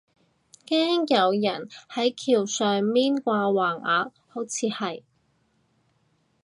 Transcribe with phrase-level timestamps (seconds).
[0.65, 5.03] 驚有人係橋上面掛橫額，好似係